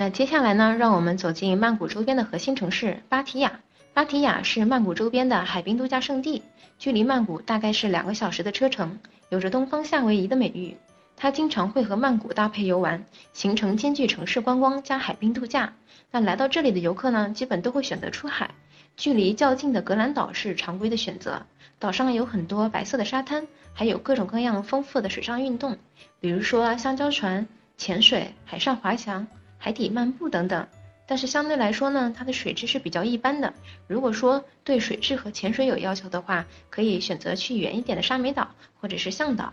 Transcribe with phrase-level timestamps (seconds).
[0.00, 3.58] 那接下来呢，让我们走进曼谷周边的核心城市芭提雅。
[3.92, 6.44] 芭提雅是曼谷周边的海滨度假胜地，
[6.78, 10.76] 距离曼谷大概是两个小时的车程，有着“东方夏威夷”的美誉。
[11.16, 15.72] 它经常会和曼谷搭配游玩，形成兼具城市观光加海滨度假。
[16.12, 18.52] 那来到这里的游客呢，基本都会选择出海。
[18.96, 21.42] 距离较近的格兰岛是常规的选择，
[21.80, 25.76] 岛上有很多白色的沙滩，还有各种各样丰富的水上运动，
[26.20, 29.26] 比如说香蕉船、潜水、海上滑翔。
[29.58, 30.66] 海底漫步等等，
[31.06, 33.52] 但是相对来说呢，它的水质是比较一般的。
[33.86, 38.48] 如果说对水质和潜水有要求的话，可以选择去远一点的沙美岛
[38.80, 39.52] 或者是向导。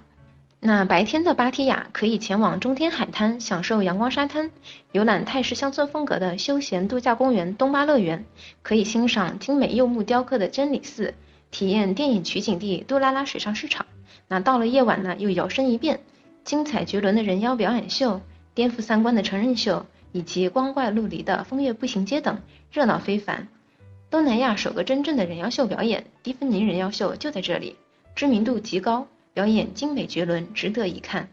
[0.59, 4.49] 那白天的芭提雅可以前往中天海滩享受阳光沙滩，
[4.93, 8.25] 游览泰式乡村风格的休闲度假公园东巴乐园，
[8.63, 11.13] 可以欣赏精美柚木雕刻的真理寺，
[11.51, 13.85] 体验电影取景地杜拉拉水上市场。
[14.27, 15.99] 那到了夜晚呢，又摇身一变，
[16.43, 18.21] 精彩绝伦的人妖表演秀，
[18.55, 19.85] 颠覆三观的成人秀。
[20.15, 22.39] 以及光怪陆离的风月步行街等
[22.71, 23.49] 热闹非凡。
[24.09, 27.75] 东南亚首个真正的人妖秀表演——蒂芬尼人妖秀就在这里，
[28.15, 31.27] 知名度极高，表演精美绝伦，值得一看。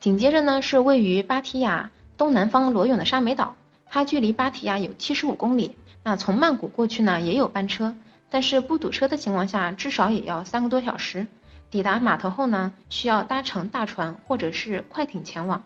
[0.00, 3.54] 紧接着呢是位于芭提雅东南方裸泳的沙美岛，
[3.86, 5.76] 它距离芭提雅有七十五公里。
[6.02, 7.94] 那从曼谷过去呢也有班车，
[8.28, 11.28] 但是不堵车的情况下至少也要三个多小时。
[11.70, 15.62] 抵达码头后呢需要搭乘大船或者是快艇前往。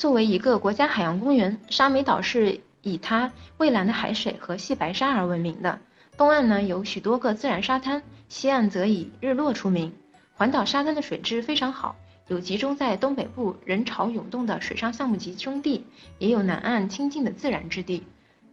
[0.00, 5.78] 作为一个国家海洋公园，沙美岛是以它蔚蓝的海水和细白沙而闻名的。
[6.16, 9.92] 东岸呢有许多个自然沙滩，西岸则以日落出名。
[10.32, 11.96] 环岛沙滩的水质非常好，
[12.28, 15.84] 有集中在东北部人潮涌动的水上项目集中地，
[16.18, 18.02] 也有南岸清静的自然之地。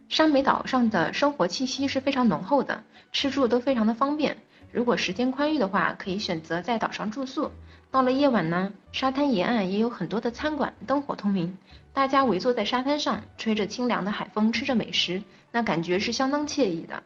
[0.08, 4.38] 山美岛上的生活气息是非常浓厚的，吃住都非常的方便。
[4.72, 7.50] 如果时间宽裕的话，可以选择在岛上住宿。
[7.90, 11.56] 到了夜晚呢，沙滩沿岸也有很多的餐馆，灯火通明，
[11.92, 17.02] 大家围坐在沙滩上，吹着清凉的海风，吃着美食，那感觉是相当惬意的。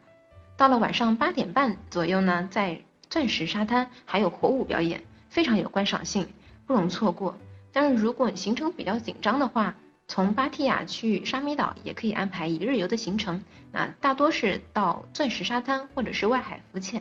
[0.57, 2.81] 到了晚上八点半左右呢，在
[3.11, 6.29] 钻石沙滩还有火舞表演，非常有观赏性，
[6.67, 7.37] 不容错过。
[7.73, 9.75] 但是如果行程比较紧张的话，
[10.15, 13.43] 从芭提雅去沙美岛也可以安排一日游的行程，
[13.73, 17.01] 那大多是到钻石沙滩或者是外海浮潜。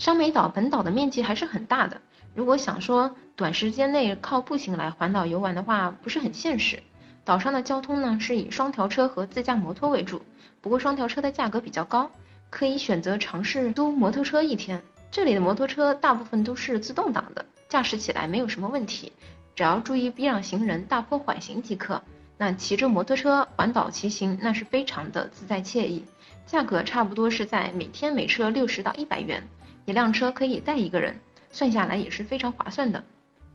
[0.00, 2.00] 沙美岛本岛的面积还是很大的。
[2.34, 6.82] 如果想说短时间内靠步行来环岛游玩的话，不是很现实。
[7.24, 10.20] 岛上的交通呢是以双条车和自驾摩托为主，
[10.60, 12.10] 不过双条车的价格比较高，
[12.50, 14.82] 可以选择尝试租摩托车一天。
[15.12, 19.12] 这里的摩托车大部分都是自动挡的，驾驶起来没有什么问题，
[19.58, 22.00] 只要注意避让行人、大坡缓行即可。
[22.36, 26.04] 那骑着摩托车环岛骑行，那是非常的自在惬意。
[26.46, 29.42] 价格差不多是在每天每车六十到一百元，
[29.84, 31.18] 一辆车可以带一个人。
[31.50, 33.02] 算下来也是非常划算的。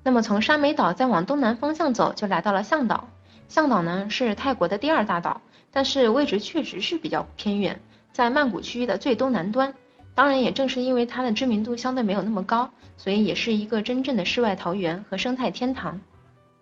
[0.03, 3.07] 那么从沙美岛再往东南方向走，就来到了向岛。
[3.47, 5.41] 向岛呢是泰国的第二大岛，
[5.71, 7.79] 但是位置确实是比较偏远，
[8.11, 9.73] 在曼谷区域的最东南端。
[10.15, 15.99] 当然，也正是因为它的知名度相对没有那么高，所以也是一个真正的世外桃源和生态天堂。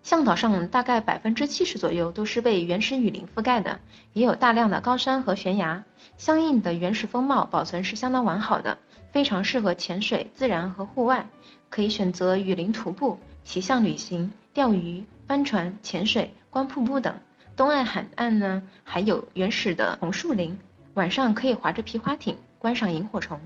[0.03, 3.79] 向岛上大概百分之七十左右都是被原始雨林覆盖的，
[4.13, 5.83] 也有大量的高山和悬崖，
[6.17, 8.77] 相应的原始风貌保存是相当完好的。
[9.11, 11.27] 非常适合潜水、自然和户外，
[11.69, 17.13] 可以选择雨林徒步、骑象旅行、钓鱼、帆船、潜水、观瀑布等。
[17.57, 20.57] 东岸海岸呢，还有原始的红树林，
[20.93, 23.39] 晚上可以划着皮划艇观赏萤火虫。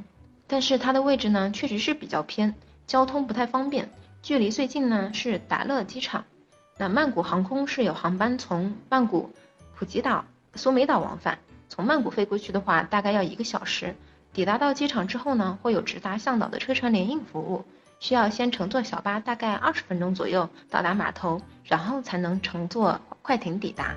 [0.47, 2.53] 但是它的位置呢，确实是比较偏，
[2.85, 3.89] 交通不太方便。
[4.22, 6.23] 距离最近呢是达乐机场。
[6.78, 9.31] 那曼谷航空是有航班从曼谷、
[9.75, 10.25] 普吉岛、
[10.56, 11.39] 苏梅岛往返，
[11.69, 13.95] 从曼谷飞过去的话，大概要一个小时。
[14.33, 17.63] 抵达到机场之后呢，会有直达向导的车船联运服务，
[18.00, 23.95] 需要先乘坐小巴，大概二十分钟左右到达码头，然后才能乘坐快艇抵达。